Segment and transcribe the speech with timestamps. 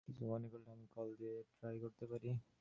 [0.07, 2.29] কিছু মনে করলে আমি কল দিয়ে ট্রাই করতে পারি?